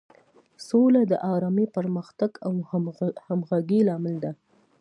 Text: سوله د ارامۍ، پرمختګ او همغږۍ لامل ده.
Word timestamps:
سوله 0.67 1.01
د 1.11 1.13
ارامۍ، 1.33 1.65
پرمختګ 1.77 2.31
او 2.47 2.53
همغږۍ 3.49 3.79
لامل 3.87 4.15
ده. 4.23 4.31